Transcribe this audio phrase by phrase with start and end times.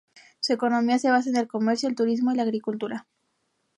[0.39, 3.05] Su economía se basa en el comercio, el turismo y la agricultura.